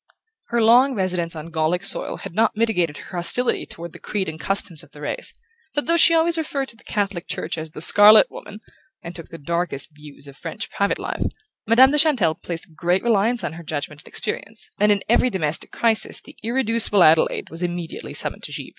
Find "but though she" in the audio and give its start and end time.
5.75-6.15